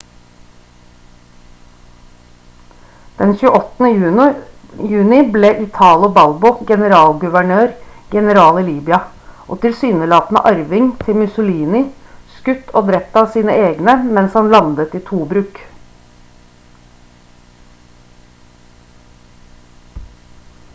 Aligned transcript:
den 3.19 3.33
28. 3.49 4.23
juni 4.93 5.19
ble 5.35 5.51
italo 5.65 6.09
balbo 6.15 6.51
generalguvernør-general 6.71 8.57
i 8.61 8.63
libya 8.69 8.99
og 9.55 9.59
tilsynelatende 9.65 10.43
arving 10.53 10.87
til 11.03 11.19
mussolini 11.19 11.83
skutt 12.37 12.73
og 12.81 12.89
drept 12.91 13.19
av 13.23 13.29
sine 13.35 13.57
egne 13.69 13.95
mens 14.19 14.39
han 14.39 14.49
landet 14.57 14.95
i 15.01 15.03
tobruk 15.11 15.61